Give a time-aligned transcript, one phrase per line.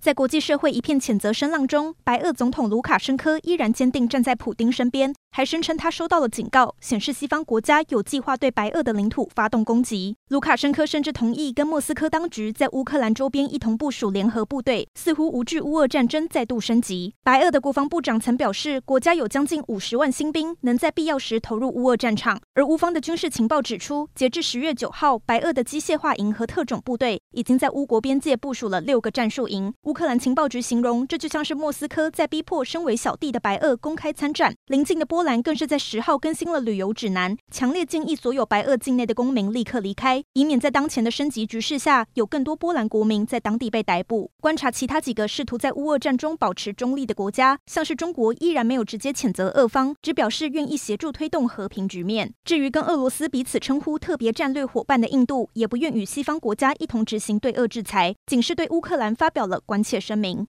[0.00, 5.14] 在国际社会一片谴责声浪中，白俄总统卢卡申科依然坚定站在普丁身边。
[5.32, 10.16] 还声称他收到了警告，显示西方国家有计划对白俄的领土发动攻击。
[10.28, 17.14] 卢卡申科甚至同意跟莫斯科当局在乌克兰周边一同部署联合部队，似乎无惧乌俄战争再度升级。
[17.22, 22.40] 白俄的国防部长曾表示，国家有将近五十万新兵，能在必要时投入乌俄战场。
[22.54, 29.72] 而乌方的军事情报指出，截至十月九号，白俄的机械化营和特种部队已经在乌国边界部署了六个战术营。
[29.90, 34.54] 乌克兰情报局形容，这就像是莫斯科在逼迫身为小弟的白俄公开参战。
[34.66, 44.30] 邻近的波兰更是在十号更新了旅游指南，强烈建议所有白俄境内的公民立刻离开，以免在当前的升级局势下，有更多波兰国民在当地被逮捕。
[44.40, 52.32] 观察其他几个试图在乌俄战中保持中立的国家，像是中国，依然没有直接谴责俄方，只表示愿意协助推动和平局面。
[52.44, 60.38] 至于跟俄罗斯彼此称呼特别战略伙伴的印度，也不愿与西方国家一同执行对俄制裁，仅是对乌克兰发表了关切声明。